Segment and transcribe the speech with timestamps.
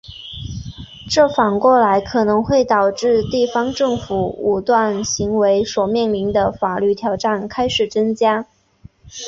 [1.07, 8.47] 这反过来可能会导致地方政府武断行为所面临的法律挑战开始增加。